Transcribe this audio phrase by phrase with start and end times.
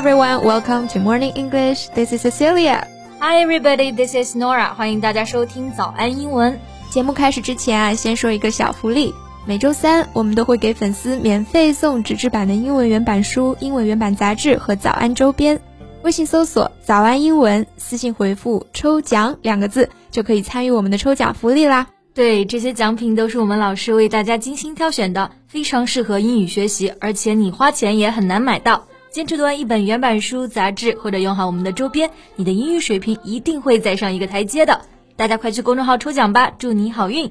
[0.00, 1.88] everyone, welcome to Morning English.
[1.88, 2.88] This is Cecilia.
[3.18, 4.72] Hi everybody, this is Nora.
[4.72, 6.58] 欢迎大家收听早安英文。
[6.88, 9.12] 节目开始之前啊，先说一个小福利。
[9.44, 15.60] 每周三，我们都会给粉丝免费送纸质版的英文原版书、英文原版杂志和早安周边。
[16.02, 21.88] 微信搜索“早安英文”，私信回复“抽奖”两个字，就可以参与我们的抽奖福利啦。
[22.14, 28.86] 对，这些奖品都是我们老师为大家精心挑选的，非常适合英语学习，而且你花钱也很难买到。
[29.10, 34.82] 坚持读完一本原版书、杂志，或者用好我们的周边，你的英语水平一定会再上一个台阶的。
[35.16, 37.28] 大家快去公众号抽奖吧，祝你好运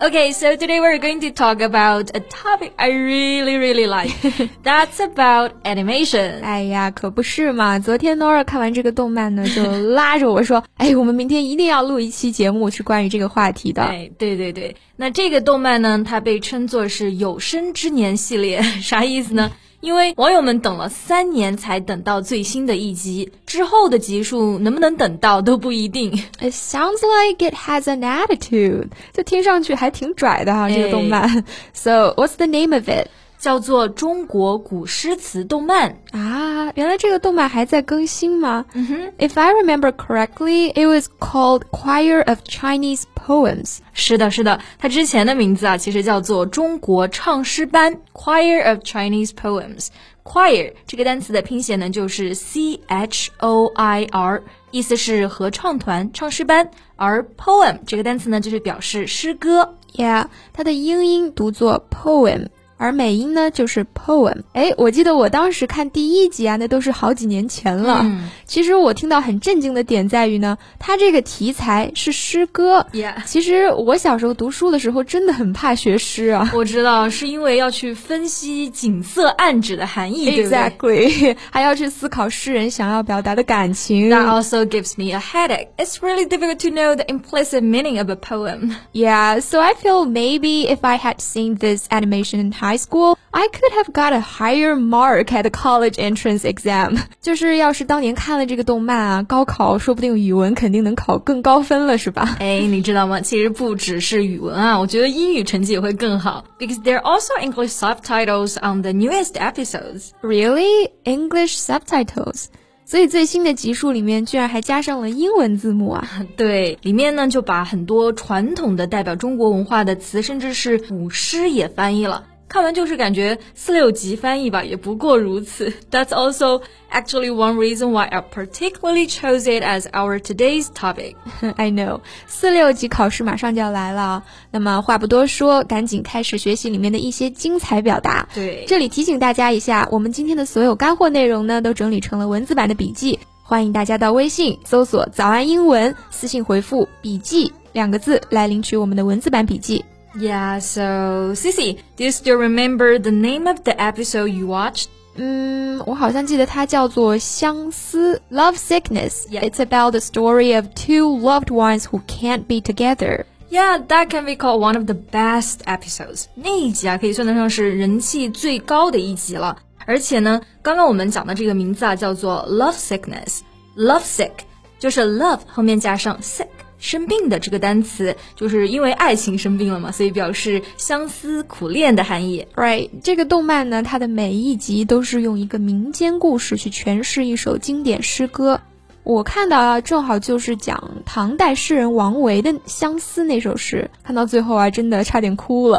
[0.00, 4.10] ！Okay, so today we're going to talk about a topic I really, really like.
[4.64, 6.42] That's about animation.
[6.42, 7.78] 哎呀，可不是嘛！
[7.78, 14.74] 昨天 Nora 看完这个动漫呢，就拉着我说：“哎，我们明天一定要录一期节目，是关于这个话题的。”哎，对对对。
[14.96, 19.52] 那这个动漫呢，它被称作是有生之年系列， 啥意思呢？
[19.84, 26.10] 因为网友们等了三年才等到最新的一集，之后的集数能不能等到都不一定。
[26.40, 31.44] It sounds like it has an attitude，就听上去还挺拽的哈，这个动漫。
[31.74, 33.08] So what's the name of it？
[33.38, 38.64] 叫做中国古诗词动漫啊，原来这个动漫还在更新吗？
[38.72, 43.78] 嗯哼，If I remember correctly, it was called Choir of Chinese Poems。
[43.92, 49.88] 是的，是的，它之前的名字啊，其实叫做中国唱诗班 Choir of Chinese Poems。
[50.24, 56.70] Choir 这个单词的拼写呢，就是 C H O I R，意思是合唱团、唱诗班。
[56.96, 59.74] 而 poem 这个单词呢，就是表示诗歌。
[59.94, 62.46] Yeah，它的英音读作 poem。
[62.83, 64.43] 而美音呢就是 poem。
[64.53, 67.99] 哎，我记得我当时看第一集啊，那都是好几年前了。
[68.03, 72.87] 嗯、其实我听到很震惊的点在于呢，它这个题材是诗歌。
[72.93, 73.15] Yeah.
[73.25, 76.49] 其实我小时候读书的时候真的很怕学诗啊。
[76.55, 84.09] 我知道，是因为要去分析景色暗指的含义，Exactly，还要去思考诗人想要表达的感情。
[84.09, 85.67] That also gives me a headache.
[85.77, 88.71] It's really difficult to know the implicit meaning of a poem.
[88.93, 93.16] Yeah, so I feel maybe if I had seen this animation in high high school,
[93.30, 96.98] I could have got a higher mark at the college entrance exam.
[97.20, 102.36] 就是要是当年看了这个动漫啊，高考说不定语文肯定能考更高分了，是吧？
[102.40, 103.20] 哎，你知道吗？
[103.20, 106.44] 其实不只是语文啊，我觉得英语成绩也会更好。
[106.58, 110.10] Because there are also English subtitles on the newest episodes.
[110.22, 110.90] Really?
[111.04, 112.46] English subtitles?
[112.86, 116.06] 所以最新的集数里面居然还加上了英文字幕啊！
[116.36, 122.24] 对，里面呢就把很多传统的代表中国文化的词，甚至是古诗也翻译了。
[122.46, 125.72] 看完就是感觉四六级翻译吧，也不过如此。
[125.90, 126.62] That's also
[126.92, 131.16] actually one reason why I particularly chose it as our today's topic.
[131.56, 138.28] I know，四六级考试马上就要来了，那么话不多说，赶紧开始学习里面的一些精彩表达。
[138.34, 149.84] 对，这里提醒大家一下，我们今天的所有干货内容呢，都整理成了文字版的笔记，欢迎大家到微信搜索“早安英文”，私信回复“笔记”两个字来领取我们的文字版笔记。
[150.15, 154.87] Yeah, so Cici, do you still remember the name of the episode you watched?
[155.15, 159.41] 嗯，我好像记得它叫做相思 （Love Sickness）。Yeah.
[159.41, 163.25] It's about the story of two loved ones who can't be together.
[163.51, 166.25] Yeah, that can be called one of the best episodes.
[166.35, 169.57] 那一集啊，可以算得上是人气最高的一集了。
[169.85, 174.31] 而且呢，刚刚我们讲的这个名字啊，叫做 Love Sickness。Love sick
[174.77, 176.47] 就是 love 后面加上 sick。
[176.84, 182.46] 生病的这个单词，就是因为爱情生病了嘛，所以表示相思苦恋的含义。
[182.54, 188.60] Right，这个动漫呢，它的每一集都是用一个民间故事去诠释一首经典诗歌。
[189.04, 195.78] 我看到啊，正好就是讲唐代诗人王维的《相思》那首诗，看到最后啊，真的差点哭了。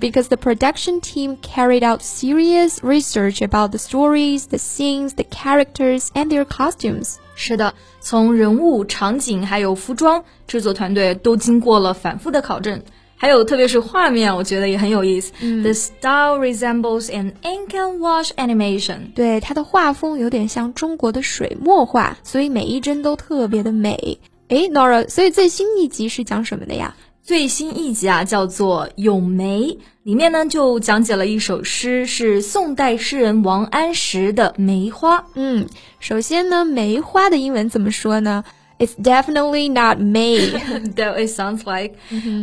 [0.00, 6.08] Because the production team carried out serious research about the stories, the scenes, the characters,
[6.14, 7.14] and their costumes.
[7.36, 12.82] 是的，从人物、场景还有服装，制作团队都经过了反复的考证。
[13.16, 15.32] 还有，特别是画面，我觉得也很有意思。
[15.40, 19.12] 嗯、The style resembles an ink and wash animation。
[19.14, 24.18] 对，它的画风有点像中国的水墨画，所以每一帧都特别的美。
[24.48, 26.94] 诶 n o r a 所以最新一集是讲什么的呀？
[27.22, 29.62] 最新一集啊，叫做《咏梅》，
[30.02, 35.18] 里面呢就讲解了一首诗，是宋代诗人王安石的《梅花》。
[35.34, 35.66] 嗯，
[36.00, 38.44] 首先呢，梅花的英文怎么说呢
[38.77, 40.51] ？It's definitely not May,
[40.95, 41.95] though it sounds like.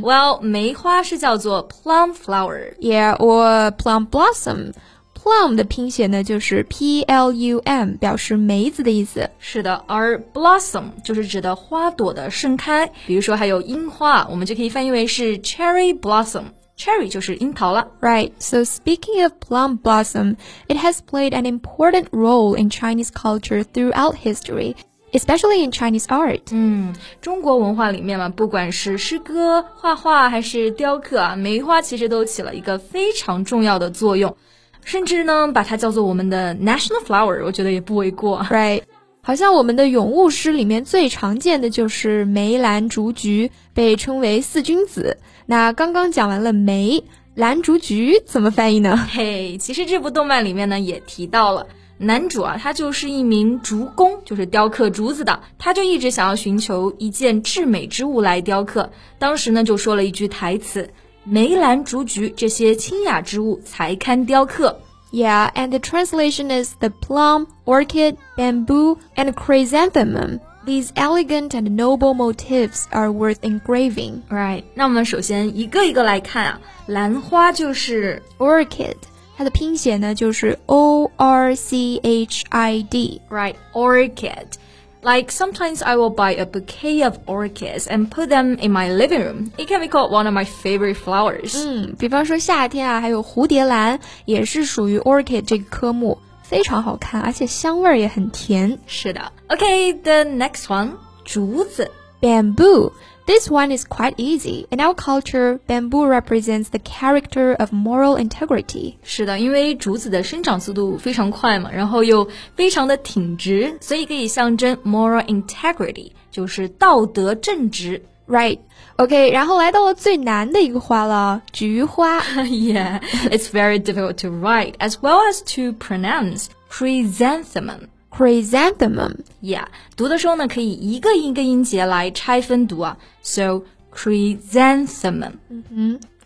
[0.02, 2.75] Well, 梅花是叫做 plum flower.
[2.78, 4.73] Yeah, or plum blossom.
[5.14, 9.28] Plum 的拼写呢就是 P L U M，表示梅子的意思。
[9.38, 12.93] 是的，而 blossom 就是指的花朵的盛开。
[13.06, 16.44] 比如说还有樱花，我们就可以翻译为是 cherry blossom。
[16.78, 17.88] ，cherry 就是樱桃了。
[18.00, 18.31] Right.
[18.38, 20.37] So speaking of plum blossom,
[20.69, 24.76] it has played an important role in Chinese culture throughout history,
[25.12, 26.42] Especially in Chinese art.
[26.52, 34.36] 嗯，中国文化里面嘛，不管是诗歌、画画还是雕刻啊，梅花其实都起了一个非常重要的作用，
[34.84, 38.44] 甚至呢，把它叫做我们的 national flower，我觉得也不为过。
[38.50, 38.84] Right.
[39.24, 45.18] 好像我们的咏物诗里面最常见的就是梅兰竹菊，被称为四君子。
[45.46, 47.04] 那刚刚讲完了梅，
[47.36, 48.98] 兰竹菊怎么翻译呢？
[49.12, 51.68] 嘿，其实这部动漫里面呢也提到了。
[52.01, 55.39] 男主啊，他就是一名竹工，就是雕刻竹子的。
[55.59, 58.92] 他就一直想要寻求一件至美之物来雕刻。
[59.19, 60.89] 当时呢，就说了一句台词
[61.24, 64.80] ：“梅兰竹菊这些清雅之物才堪雕刻。”
[65.13, 70.39] Yeah, and the translation is the plum, orchid, bamboo, and chrysanthemum.
[70.65, 74.21] These elegant and noble motifs are worth engraving.
[74.30, 78.95] Right，那我们首先一个一个来看啊，兰花就是 Orchid，
[79.40, 83.20] 它的拼写呢就是 O R C H I D。
[83.31, 88.90] right orchid。Like sometimes I will buy a bouquet of orchids and put them in my
[88.90, 89.52] living room.
[89.56, 91.55] It can be called one of my favorite flowers.
[91.55, 98.78] 嗯，比方说夏天啊，还有蝴蝶兰，也是属于 orchid 这个科目，非常好看，而且香味儿也很甜。
[98.87, 99.31] 是的。
[99.49, 100.93] Okay, the next one，
[101.25, 101.90] 竹子。
[102.20, 102.90] Bamboo.
[103.31, 104.67] This one is quite easy.
[104.70, 108.94] In our culture, bamboo represents the character of moral integrity.
[109.02, 118.02] 是的，因为竹子的生长速度非常快嘛，然后又非常的挺直，所以可以象征 moral integrity，就是道德正直。
[118.28, 118.58] Right.
[118.96, 122.20] OK，然后来到了最难的一个花了，菊花。
[122.20, 123.00] yeah,
[123.31, 126.46] it's very difficult to write as well as to pronounce.
[126.69, 127.88] Chrysanthemum.
[128.12, 129.16] Chrysanthemum.
[129.42, 129.66] Yeah，
[129.96, 132.98] 读的时候呢，可以一个一个音节来拆分读啊。
[133.24, 133.63] So
[133.94, 135.34] chrysanthemum.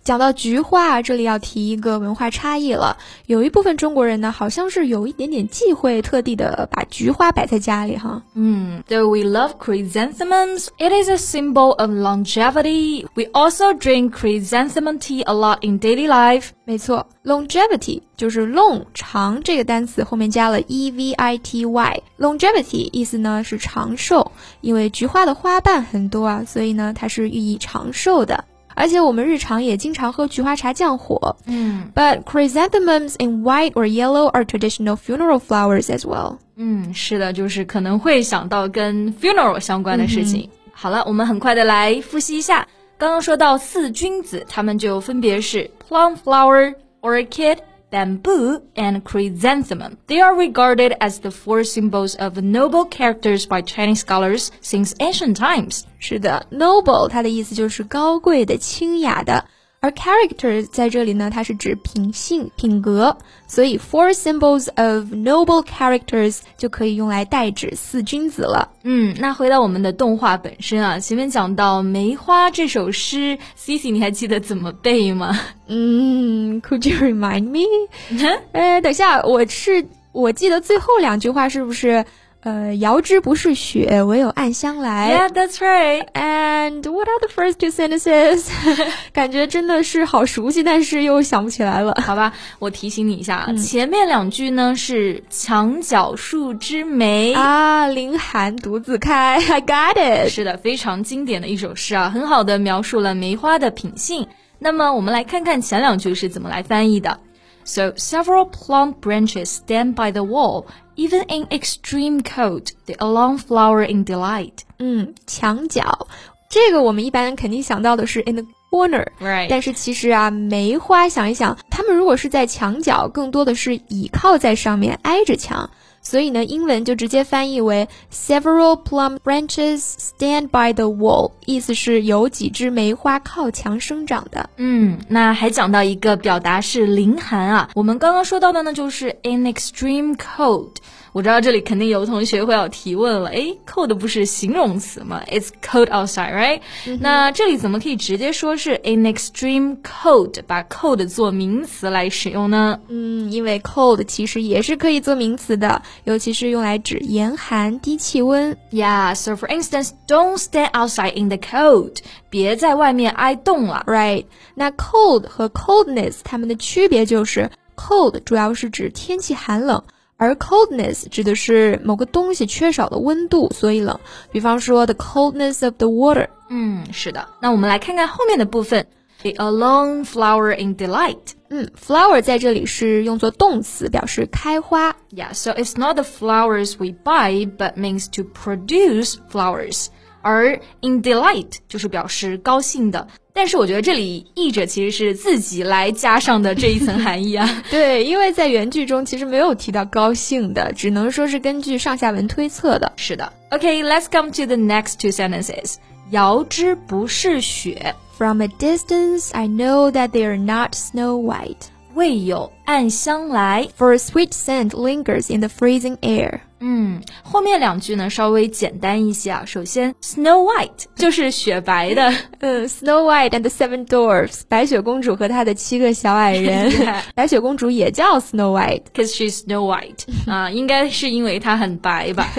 [0.06, 2.96] 讲到菊花啊，这里要提一个文化差异了。
[3.26, 8.22] 有一部分中国人呢，好像是有一点点忌讳，特地的把菊花摆在家里哈。
[8.34, 13.08] Mm, though we love chrysanthemums, it is a symbol of longevity.
[13.16, 16.50] We also drink chrysanthemum tea a lot in daily life.
[16.66, 22.04] 没错，longevity 就是 long 长这个单词后面加了 e v i t y。
[22.20, 24.32] longevity 意思呢是长寿，
[24.62, 28.46] 因为菊花的花瓣很多啊，所以呢它是寓意长寿的。
[28.76, 31.36] 而且我们日常也经常喝菊花茶降火。
[31.48, 36.38] 嗯 But chrysanthemums in white or yellow are traditional funeral flowers as well.
[36.58, 40.50] 嗯，是的，就是可能会想到跟 funeral 相关的事情。
[40.72, 42.68] 好了，我们很快的来复习一下。
[42.98, 47.58] 刚刚说到四君子，他们就分别是 plum flower, orchid,
[47.91, 49.99] bamboo, and chrysanthemum.
[50.07, 55.37] They are regarded as the four symbols of noble characters by Chinese scholars since ancient
[55.37, 55.83] times.
[55.99, 59.45] 是的，noble 它的意思就是高贵的、清雅的，
[59.86, 63.16] 而 character 在这里呢，它是指品性、品格，
[63.48, 68.68] 所以 four symbols of noble characters 就可以用来代指四君子了。
[68.82, 75.40] 嗯，那回到我们的动画本身啊，前面讲到梅花这首诗，Cici 你还记得怎么背吗？
[75.68, 77.68] 嗯，Could you remind me？
[78.54, 82.04] 呃，等一下，我是我记得最后两句话是不是
[82.46, 85.12] 呃，遥知不是雪，唯有暗香来。
[85.12, 86.06] Yeah, that's right.
[86.14, 88.46] And what are the first two sentences？
[89.12, 92.00] 感觉真的是好熟悉，但是又想不起来了。
[92.06, 97.34] 好吧，我提醒你一下，啊，前面两句呢是墙角数枝梅。
[97.34, 100.30] 啊，凌寒独自开，I got it。
[100.30, 104.28] 是的，非常经典的一首诗啊，很好的描述了梅花的品性。
[104.60, 107.20] 那么我们来看看前两句是怎么来翻译的。
[107.65, 110.65] So several plump branches stand by the wall,
[110.97, 112.73] even in extreme cold.
[112.87, 114.61] They alone flower in delight.
[114.79, 116.09] 嗯，墙角，
[116.49, 119.07] 这个我们一般肯定想到的是 in the corner。
[119.21, 119.47] Right.
[119.49, 125.71] 但是其实啊，梅花想一想，它们如果是在墙角，更多的是倚靠在上面，挨着墙。
[126.06, 134.48] 所以呢，英文就直接翻译为 several plum branches stand by the wall，意思是有几枝梅花靠墙生长的。
[134.58, 140.70] 嗯，那还讲到一个表达是凌寒啊，我们刚刚说到的呢就是 in extreme cold。
[141.12, 146.60] 我知道这里肯定有同学会要提问了，诶 c o l d 不是形容词吗？It's cold outside, right？、
[147.00, 152.78] 那这里怎么可以直接说是 in extreme cold，把 cold 做名词来使用呢？
[152.90, 158.57] 嗯，因为 cold 其实也是可以做名词的，尤其是用来指严寒、低气温。
[158.71, 161.99] Yeah, so for instance, don't stand outside in the cold，
[162.31, 163.85] 别在外面挨冻了。
[163.87, 164.25] Right？
[164.55, 169.83] 那 cold 和 coldness 它们的区别就是 cold 主要是指天气寒冷。
[170.17, 173.99] 而 coldness 指的是某个东西缺少了温度，所以冷。
[174.31, 176.29] 比方说 the coldness of the water。
[176.51, 177.27] 嗯，是的。
[177.41, 178.87] 那我们来看看后面的部分。
[179.23, 181.17] A long flower in delight.
[181.50, 184.96] 嗯，flower 在这里是用作动词，表示开花。
[185.12, 189.88] Yeah, so it's not the flowers we buy, but means to produce flowers.
[190.22, 197.64] 而 in delight 就是表示高兴的，但是我觉得这里译者其实是自己来加上的这一层含义啊。
[197.70, 202.92] 对，因为在原句中其实没有提到高兴的，只能说是根据上下文推测的。
[202.96, 205.76] 是的，Okay, let's come to the next two sentences.
[206.11, 211.69] 遥知不是雪， From a distance, I know that they are not snow white.
[211.95, 213.69] 未有暗香来。
[213.77, 216.41] For a sweet scent lingers in the freezing air.
[216.68, 219.44] 嗯，后面两句呢稍微简单一些啊。
[219.46, 226.72] 首先，Snow White 就是雪白的，嗯，Snow White and the Seven Dwarfs，白雪公主和她的七个小矮人。
[227.14, 228.82] 白雪公主也叫 Snow White。
[228.96, 232.34] Cause she's Snow White 啊， 应该是因为她很白吧。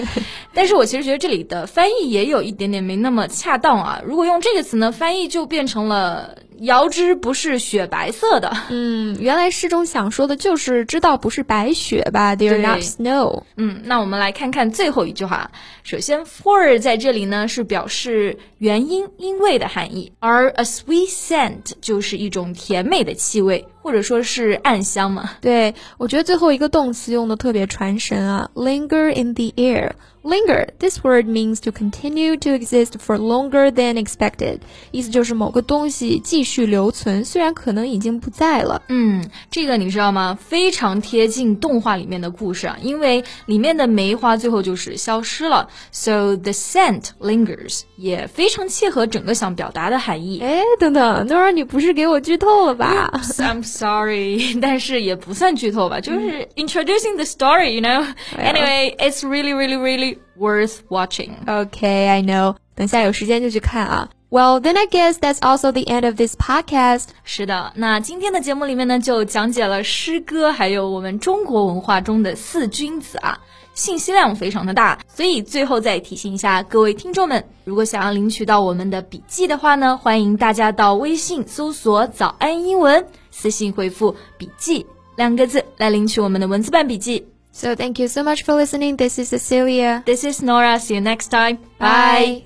[0.53, 4.01] 但是我其实觉得这里的翻译也有一点点没那么恰当啊。
[4.05, 8.51] 如果用这个词呢，翻译就变成了遥知不是雪白色的。
[8.69, 13.43] 嗯，原来诗中想说的就是知道不是白雪吧？They are 对 not snow。
[13.55, 15.51] 嗯，那我们来看看最后一句话。
[15.83, 25.29] 首先，for 在这里呢是表示原因、因为的含义，而 a sweet scent 就是一种甜美的气味，或者说是暗香嘛。
[25.39, 29.91] 对，我觉得最后一个动词用的特别传神啊，linger in the air。
[30.23, 34.57] Linger this word means to continue to exist for longer than expected，
[34.91, 38.81] 意思就是某个东西继续留存，虽然可能已经不在了。
[38.89, 40.37] 嗯，这个你知道吗？
[40.37, 50.41] 非常贴近动画里面的故事啊，因为里面的梅花最后就是消失了，so the scent lingers，也非常切合整个想表达的含义。
[50.41, 58.05] 哎，等等，诺儿，你不是给我剧透了吧？I'm sorry，但是也不算剧透吧，就是 introducing the story，you know。
[58.37, 61.31] Anyway, it's really, really, really worth watching.
[61.45, 62.55] Okay, I know.
[62.75, 64.09] 等下有时间就去看啊。
[64.29, 67.05] Well, then I guess that's also the end of this podcast.
[67.23, 73.39] 是的，那今天的节目里面呢，就讲解了诗歌，还有我们中国文化中的四君子啊，
[73.73, 87.26] 信息量非常的大，所以最后再提醒一下各位听众们，如果想要领取到我们的笔记的话呢，欢迎大家到微信搜索“早安英文”，私信回复“笔记”两个字来领取我们的文字版笔记。
[87.52, 88.96] So thank you so much for listening.
[88.96, 90.02] This is Cecilia.
[90.06, 90.78] This is Nora.
[90.78, 91.58] See you next time.
[91.78, 92.44] Bye.
[92.44, 92.45] 红